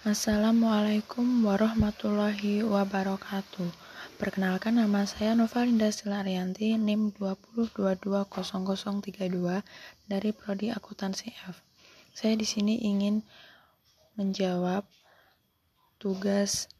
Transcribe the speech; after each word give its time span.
Assalamualaikum 0.00 1.44
warahmatullahi 1.44 2.64
wabarakatuh. 2.64 3.68
Perkenalkan 4.16 4.80
nama 4.80 5.04
saya 5.04 5.36
Novalinda 5.36 5.92
Silarianti, 5.92 6.72
NIM 6.80 7.12
202200032 7.20 9.60
dari 10.08 10.32
Prodi 10.32 10.72
Akuntansi 10.72 11.36
F. 11.44 11.60
Saya 12.16 12.32
di 12.32 12.48
sini 12.48 12.80
ingin 12.80 13.20
menjawab 14.16 14.88
tugas 16.00 16.72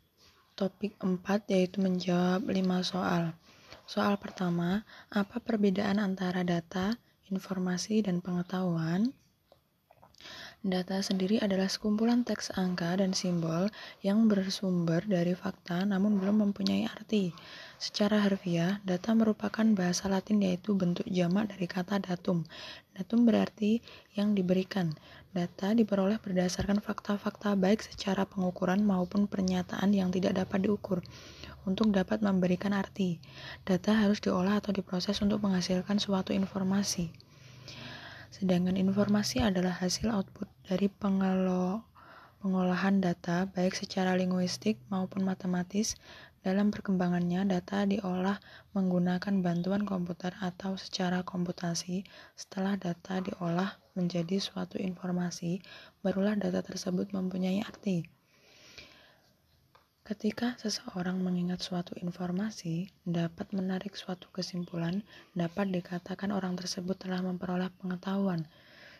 topik 0.56 0.96
4 0.96 1.20
yaitu 1.52 1.84
menjawab 1.84 2.48
5 2.48 2.56
soal. 2.88 3.36
Soal 3.84 4.16
pertama, 4.16 4.88
apa 5.12 5.44
perbedaan 5.44 6.00
antara 6.00 6.40
data, 6.40 6.96
informasi, 7.28 8.00
dan 8.00 8.24
pengetahuan? 8.24 9.12
Data 10.60 11.00
sendiri 11.00 11.40
adalah 11.40 11.72
sekumpulan 11.72 12.20
teks 12.20 12.52
angka 12.52 12.92
dan 13.00 13.16
simbol 13.16 13.72
yang 14.04 14.28
bersumber 14.28 15.00
dari 15.08 15.32
fakta 15.32 15.88
namun 15.88 16.20
belum 16.20 16.44
mempunyai 16.44 16.84
arti. 16.84 17.32
Secara 17.80 18.20
harfiah, 18.20 18.76
data 18.84 19.16
merupakan 19.16 19.64
bahasa 19.72 20.12
Latin 20.12 20.44
yaitu 20.44 20.76
bentuk 20.76 21.08
jamak 21.08 21.48
dari 21.48 21.64
kata 21.64 22.04
datum. 22.04 22.44
Datum 22.92 23.24
berarti 23.24 23.80
yang 24.12 24.36
diberikan. 24.36 24.92
Data 25.32 25.72
diperoleh 25.72 26.20
berdasarkan 26.20 26.84
fakta-fakta 26.84 27.56
baik 27.56 27.80
secara 27.80 28.28
pengukuran 28.28 28.84
maupun 28.84 29.32
pernyataan 29.32 29.96
yang 29.96 30.12
tidak 30.12 30.44
dapat 30.44 30.68
diukur. 30.68 31.00
Untuk 31.64 31.88
dapat 31.88 32.20
memberikan 32.20 32.76
arti, 32.76 33.16
data 33.64 33.96
harus 33.96 34.20
diolah 34.20 34.60
atau 34.60 34.76
diproses 34.76 35.24
untuk 35.24 35.40
menghasilkan 35.40 35.96
suatu 35.96 36.36
informasi. 36.36 37.29
Sedangkan 38.30 38.78
informasi 38.78 39.42
adalah 39.42 39.74
hasil 39.74 40.06
output 40.06 40.46
dari 40.62 40.86
pengolahan 40.86 41.82
data 43.02 43.50
baik 43.50 43.74
secara 43.74 44.14
linguistik 44.14 44.78
maupun 44.86 45.26
matematis. 45.26 45.98
Dalam 46.40 46.72
perkembangannya, 46.72 47.44
data 47.44 47.84
diolah 47.84 48.40
menggunakan 48.72 49.44
bantuan 49.44 49.84
komputer 49.84 50.32
atau 50.40 50.72
secara 50.80 51.20
komputasi. 51.20 52.00
Setelah 52.32 52.80
data 52.80 53.20
diolah 53.20 53.76
menjadi 53.92 54.40
suatu 54.40 54.80
informasi, 54.80 55.60
barulah 56.00 56.32
data 56.40 56.64
tersebut 56.64 57.12
mempunyai 57.12 57.60
arti. 57.60 58.08
Ketika 60.10 60.58
seseorang 60.58 61.22
mengingat 61.22 61.62
suatu 61.62 61.94
informasi, 62.02 62.90
dapat 63.06 63.54
menarik 63.54 63.94
suatu 63.94 64.26
kesimpulan, 64.34 65.06
dapat 65.38 65.70
dikatakan 65.70 66.34
orang 66.34 66.58
tersebut 66.58 66.98
telah 66.98 67.22
memperoleh 67.22 67.70
pengetahuan. 67.78 68.42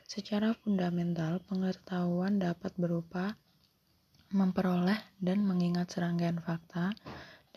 Secara 0.07 0.55
fundamental, 0.55 1.43
pengetahuan 1.51 2.39
dapat 2.39 2.71
berupa 2.79 3.35
memperoleh 4.31 5.03
dan 5.19 5.43
mengingat 5.43 5.91
serangkaian 5.91 6.39
fakta 6.39 6.95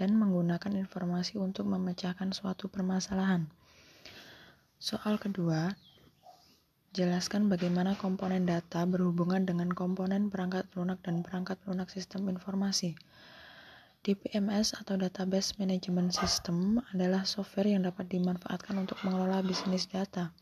dan 0.02 0.18
menggunakan 0.18 0.74
informasi 0.74 1.38
untuk 1.38 1.70
memecahkan 1.70 2.34
suatu 2.34 2.74
permasalahan. 2.74 3.46
Soal 4.81 5.22
kedua, 5.22 5.78
jelaskan 6.90 7.54
bagaimana 7.54 7.94
komponen 8.02 8.50
data 8.50 8.81
berhubungan 8.90 9.46
dengan 9.46 9.70
komponen 9.70 10.34
perangkat 10.34 10.66
lunak 10.74 11.06
dan 11.06 11.22
perangkat 11.22 11.62
lunak 11.70 11.94
sistem 11.94 12.34
informasi. 12.34 12.98
DBMS 14.04 14.76
atau 14.76 15.00
Database 15.00 15.56
Management 15.64 16.12
System 16.12 16.84
adalah 16.92 17.23
software 17.23 17.72
yang 17.72 17.88
dapat 17.88 18.12
dimanfaatkan 18.12 18.76
untuk 18.76 19.00
mengelola 19.08 19.40
bisnis 19.40 19.88
data. 19.88 20.36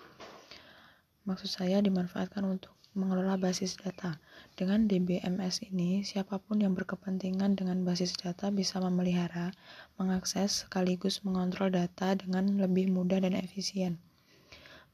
Maksud 1.30 1.62
saya 1.62 1.78
dimanfaatkan 1.78 2.42
untuk 2.42 2.74
mengelola 2.98 3.38
basis 3.38 3.78
data. 3.78 4.18
Dengan 4.58 4.90
DBMS 4.90 5.62
ini, 5.70 6.02
siapa 6.02 6.42
pun 6.42 6.66
yang 6.66 6.74
berkepentingan 6.74 7.54
dengan 7.54 7.86
basis 7.86 8.18
data 8.18 8.50
bisa 8.50 8.82
memelihara, 8.82 9.54
mengakses, 10.02 10.66
sekaligus 10.66 11.22
mengontrol 11.22 11.70
data 11.70 12.18
dengan 12.18 12.58
lebih 12.58 12.90
mudah 12.90 13.22
dan 13.22 13.38
efisien. 13.38 14.02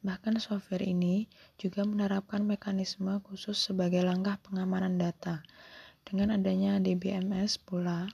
Bahkan 0.03 0.43
software 0.43 0.83
ini 0.83 1.31
juga 1.55 1.87
menerapkan 1.87 2.43
mekanisme 2.43 3.15
khusus 3.23 3.55
sebagai 3.55 4.03
langkah 4.03 4.35
pengamanan 4.43 4.99
data. 4.99 5.39
Dengan 6.03 6.35
adanya 6.35 6.83
DBMS 6.83 7.63
pula, 7.63 8.11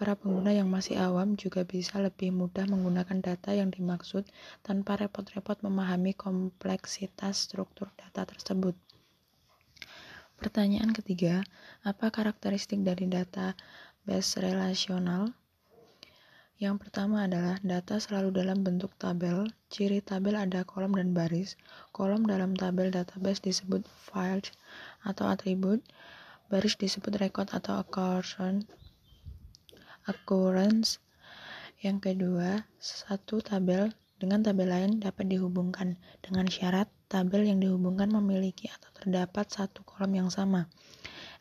Para 0.00 0.16
pengguna 0.16 0.56
yang 0.56 0.72
masih 0.72 0.96
awam 0.96 1.36
juga 1.36 1.60
bisa 1.68 2.00
lebih 2.00 2.32
mudah 2.32 2.64
menggunakan 2.64 3.20
data 3.20 3.52
yang 3.52 3.68
dimaksud 3.68 4.24
tanpa 4.64 4.96
repot-repot 4.96 5.60
memahami 5.60 6.16
kompleksitas 6.16 7.44
struktur 7.44 7.92
data 8.00 8.24
tersebut. 8.24 8.72
Pertanyaan 10.40 10.96
ketiga, 10.96 11.44
apa 11.84 12.08
karakteristik 12.08 12.80
dari 12.80 13.12
data 13.12 13.52
base 14.08 14.40
relasional? 14.40 15.36
Yang 16.56 16.88
pertama 16.88 17.28
adalah 17.28 17.60
data 17.60 18.00
selalu 18.00 18.32
dalam 18.40 18.64
bentuk 18.64 18.96
tabel. 18.96 19.52
Ciri 19.68 20.00
tabel 20.00 20.32
ada 20.40 20.64
kolom 20.64 20.96
dan 20.96 21.12
baris. 21.12 21.60
Kolom 21.92 22.24
dalam 22.24 22.56
tabel 22.56 22.88
database 22.88 23.44
disebut 23.44 23.84
file 23.84 24.48
atau 25.04 25.28
atribut. 25.28 25.84
Baris 26.48 26.80
disebut 26.80 27.20
record 27.20 27.52
atau 27.52 27.76
account 27.84 28.64
occurrence. 30.08 31.02
Yang 31.80 32.12
kedua, 32.12 32.68
satu 32.76 33.40
tabel 33.40 33.92
dengan 34.20 34.44
tabel 34.44 34.68
lain 34.68 35.00
dapat 35.00 35.32
dihubungkan 35.32 35.96
dengan 36.20 36.44
syarat 36.44 36.92
tabel 37.08 37.48
yang 37.48 37.58
dihubungkan 37.58 38.12
memiliki 38.12 38.68
atau 38.68 38.92
terdapat 38.92 39.48
satu 39.48 39.80
kolom 39.82 40.12
yang 40.12 40.28
sama. 40.28 40.68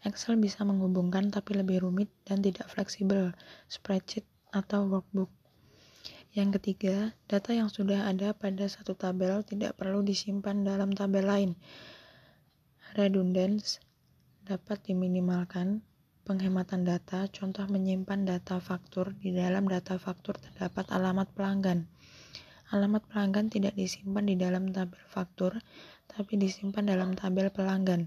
Excel 0.07 0.39
bisa 0.39 0.63
menghubungkan 0.63 1.27
tapi 1.27 1.59
lebih 1.59 1.83
rumit 1.83 2.07
dan 2.23 2.39
tidak 2.39 2.71
fleksibel, 2.71 3.35
spreadsheet 3.67 4.23
atau 4.55 4.87
workbook. 4.87 5.27
Yang 6.31 6.61
ketiga, 6.61 7.11
data 7.27 7.51
yang 7.51 7.67
sudah 7.67 8.07
ada 8.07 8.31
pada 8.31 8.63
satu 8.71 8.95
tabel 8.95 9.43
tidak 9.43 9.75
perlu 9.75 9.99
disimpan 9.99 10.63
dalam 10.63 10.95
tabel 10.95 11.27
lain. 11.27 11.51
Redundance 12.95 13.83
dapat 14.47 14.81
diminimalkan 14.87 15.83
penghematan 16.29 16.85
data, 16.85 17.25
contoh 17.33 17.65
menyimpan 17.65 18.21
data 18.21 18.61
faktur, 18.61 19.17
di 19.17 19.33
dalam 19.33 19.65
data 19.65 19.97
faktur 19.97 20.37
terdapat 20.37 20.85
alamat 20.93 21.25
pelanggan. 21.33 21.89
Alamat 22.69 23.09
pelanggan 23.09 23.49
tidak 23.49 23.73
disimpan 23.73 24.29
di 24.29 24.37
dalam 24.37 24.69
tabel 24.69 25.01
faktur, 25.09 25.57
tapi 26.05 26.37
disimpan 26.37 26.85
dalam 26.85 27.17
tabel 27.17 27.49
pelanggan. 27.49 28.05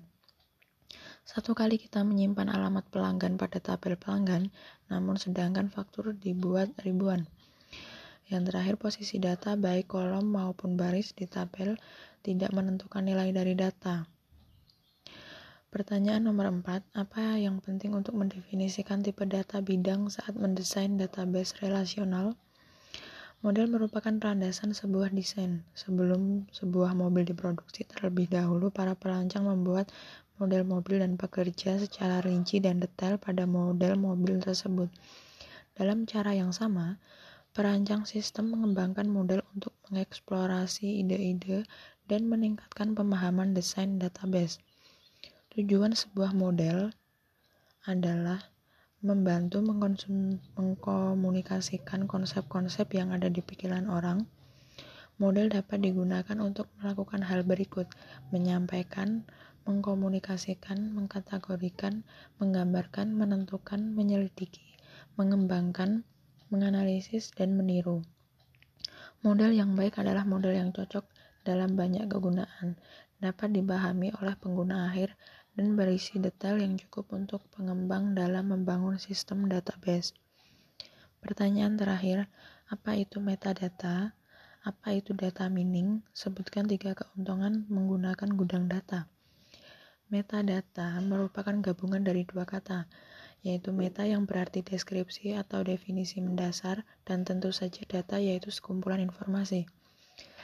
Satu 1.27 1.51
kali 1.51 1.83
kita 1.83 2.07
menyimpan 2.07 2.47
alamat 2.47 2.87
pelanggan 2.95 3.35
pada 3.35 3.59
tabel 3.59 3.99
pelanggan, 3.99 4.55
namun 4.87 5.19
sedangkan 5.19 5.67
faktur 5.67 6.15
dibuat 6.15 6.71
ribuan. 6.87 7.27
Yang 8.31 8.55
terakhir, 8.55 8.75
posisi 8.79 9.19
data 9.19 9.59
baik 9.59 9.91
kolom 9.91 10.31
maupun 10.31 10.79
baris 10.79 11.11
di 11.11 11.27
tabel 11.27 11.75
tidak 12.23 12.55
menentukan 12.55 13.03
nilai 13.03 13.35
dari 13.35 13.59
data. 13.59 14.12
Pertanyaan 15.73 16.29
nomor 16.29 16.53
4, 16.53 16.85
apa 16.93 17.41
yang 17.41 17.57
penting 17.65 17.97
untuk 17.97 18.13
mendefinisikan 18.13 19.01
tipe 19.01 19.25
data 19.25 19.65
bidang 19.65 20.13
saat 20.13 20.37
mendesain 20.37 21.01
database 21.01 21.57
relasional? 21.65 22.37
Model 23.41 23.73
merupakan 23.73 24.13
landasan 24.13 24.77
sebuah 24.77 25.17
desain. 25.17 25.65
Sebelum 25.73 26.45
sebuah 26.53 26.93
mobil 26.93 27.25
diproduksi 27.25 27.89
terlebih 27.89 28.29
dahulu, 28.29 28.69
para 28.69 28.93
perancang 28.93 29.49
membuat 29.49 29.89
model 30.37 30.69
mobil 30.69 31.01
dan 31.01 31.17
bekerja 31.17 31.81
secara 31.81 32.21
rinci 32.21 32.61
dan 32.61 32.77
detail 32.77 33.17
pada 33.17 33.49
model 33.49 33.97
mobil 33.97 34.45
tersebut. 34.45 34.93
Dalam 35.73 36.05
cara 36.05 36.37
yang 36.37 36.53
sama, 36.53 37.01
perancang 37.57 38.05
sistem 38.05 38.53
mengembangkan 38.53 39.09
model 39.09 39.41
untuk 39.57 39.73
mengeksplorasi 39.89 41.01
ide-ide 41.01 41.65
dan 42.13 42.29
meningkatkan 42.29 42.93
pemahaman 42.93 43.57
desain 43.57 43.97
database. 43.97 44.61
Tujuan 45.53 45.93
sebuah 45.93 46.33
model 46.33 46.97
adalah 47.85 48.41
membantu 49.05 49.61
mengkomunikasikan 50.57 52.09
konsep-konsep 52.09 52.89
yang 52.97 53.13
ada 53.13 53.29
di 53.29 53.45
pikiran 53.45 53.85
orang. 53.85 54.25
Model 55.21 55.53
dapat 55.53 55.85
digunakan 55.85 56.41
untuk 56.41 56.73
melakukan 56.81 57.21
hal 57.29 57.45
berikut: 57.45 57.85
menyampaikan, 58.33 59.29
mengkomunikasikan, 59.69 60.97
mengkategorikan, 60.97 62.01
menggambarkan, 62.41 63.13
menentukan, 63.13 63.93
menyelidiki, 63.93 64.81
mengembangkan, 65.21 66.09
menganalisis, 66.49 67.29
dan 67.37 67.61
meniru. 67.61 68.01
Model 69.21 69.53
yang 69.53 69.77
baik 69.77 70.01
adalah 70.01 70.25
model 70.25 70.57
yang 70.57 70.73
cocok 70.73 71.05
dalam 71.45 71.77
banyak 71.77 72.09
kegunaan, 72.09 72.81
dapat 73.23 73.55
dipahami 73.55 74.11
oleh 74.19 74.35
pengguna 74.35 74.91
akhir, 74.91 75.15
dan 75.53 75.77
berisi 75.77 76.17
detail 76.17 76.61
yang 76.61 76.81
cukup 76.81 77.13
untuk 77.13 77.45
pengembang 77.53 78.17
dalam 78.17 78.53
membangun 78.53 78.97
sistem 78.97 79.49
database. 79.49 80.17
Pertanyaan 81.23 81.79
terakhir, 81.79 82.27
apa 82.67 82.99
itu 82.99 83.23
metadata? 83.23 84.17
Apa 84.63 84.95
itu 84.97 85.13
data 85.13 85.47
mining? 85.47 86.03
Sebutkan 86.15 86.67
tiga 86.67 86.97
keuntungan 86.99 87.67
menggunakan 87.69 88.31
gudang 88.35 88.67
data. 88.67 89.07
Metadata 90.13 91.01
merupakan 91.05 91.57
gabungan 91.63 92.05
dari 92.05 92.29
dua 92.29 92.45
kata, 92.45 92.91
yaitu 93.43 93.73
meta 93.75 94.05
yang 94.07 94.29
berarti 94.29 94.63
deskripsi 94.63 95.35
atau 95.35 95.65
definisi 95.67 96.21
mendasar, 96.21 96.85
dan 97.03 97.25
tentu 97.27 97.51
saja 97.51 97.83
data 97.89 98.21
yaitu 98.23 98.53
sekumpulan 98.53 99.03
informasi. 99.03 99.67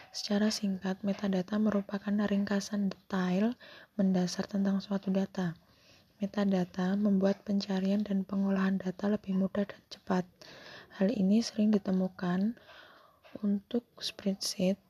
Secara 0.09 0.49
singkat, 0.49 1.05
metadata 1.05 1.61
merupakan 1.61 2.11
ringkasan 2.11 2.89
detail 2.89 3.55
mendasar 4.01 4.49
tentang 4.49 4.81
suatu 4.81 5.13
data. 5.13 5.53
Metadata 6.19 6.99
membuat 6.99 7.47
pencarian 7.47 8.03
dan 8.03 8.27
pengolahan 8.27 8.81
data 8.81 9.07
lebih 9.07 9.39
mudah 9.39 9.69
dan 9.69 9.83
cepat. 9.93 10.25
Hal 10.99 11.15
ini 11.15 11.45
sering 11.45 11.71
ditemukan 11.71 12.59
untuk 13.45 13.87
spreadsheet, 14.03 14.81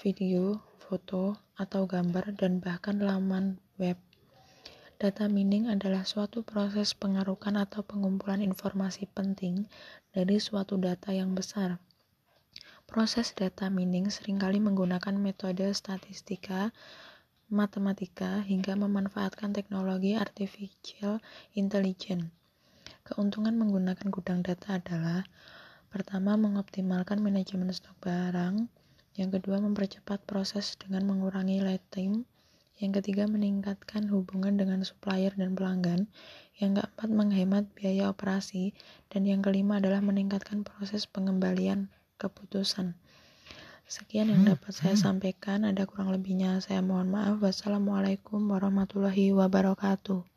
video, 0.00 0.58
foto, 0.82 1.38
atau 1.54 1.86
gambar, 1.86 2.34
dan 2.34 2.58
bahkan 2.58 2.98
laman 2.98 3.62
web. 3.78 4.00
Data 4.98 5.30
mining 5.30 5.70
adalah 5.70 6.02
suatu 6.02 6.42
proses 6.42 6.90
pengarukan 6.90 7.54
atau 7.54 7.86
pengumpulan 7.86 8.42
informasi 8.42 9.06
penting 9.14 9.70
dari 10.10 10.42
suatu 10.42 10.74
data 10.74 11.14
yang 11.14 11.38
besar. 11.38 11.78
Proses 12.88 13.36
data 13.36 13.68
mining 13.68 14.08
sering 14.08 14.40
kali 14.40 14.64
menggunakan 14.64 15.12
metode 15.20 15.68
statistika, 15.76 16.72
matematika, 17.52 18.40
hingga 18.40 18.80
memanfaatkan 18.80 19.52
teknologi 19.52 20.16
artificial 20.16 21.20
intelligence. 21.52 22.32
Keuntungan 23.04 23.60
menggunakan 23.60 24.08
gudang 24.08 24.40
data 24.40 24.80
adalah 24.80 25.20
pertama, 25.92 26.40
mengoptimalkan 26.40 27.20
manajemen 27.20 27.68
stok 27.76 27.92
barang, 28.00 28.72
yang 29.20 29.28
kedua, 29.36 29.60
mempercepat 29.60 30.24
proses 30.24 30.72
dengan 30.80 31.04
mengurangi 31.12 31.60
lead 31.60 31.84
time, 31.92 32.24
yang 32.80 32.96
ketiga, 32.96 33.28
meningkatkan 33.28 34.08
hubungan 34.08 34.56
dengan 34.56 34.80
supplier 34.80 35.36
dan 35.36 35.52
pelanggan, 35.52 36.08
yang 36.56 36.72
keempat, 36.72 37.12
menghemat 37.12 37.68
biaya 37.76 38.08
operasi, 38.08 38.72
dan 39.12 39.28
yang 39.28 39.44
kelima 39.44 39.76
adalah 39.76 40.00
meningkatkan 40.00 40.64
proses 40.64 41.04
pengembalian 41.04 41.92
keputusan. 42.20 42.92
Sekian 43.88 44.28
yang 44.28 44.44
dapat 44.44 44.76
saya 44.76 45.00
sampaikan, 45.00 45.64
ada 45.64 45.88
kurang 45.88 46.12
lebihnya 46.12 46.60
saya 46.60 46.84
mohon 46.84 47.08
maaf. 47.08 47.40
Wassalamualaikum 47.40 48.44
warahmatullahi 48.44 49.32
wabarakatuh. 49.32 50.28